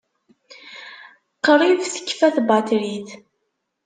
[1.45, 3.09] Qrib tekfa tbaṭrit.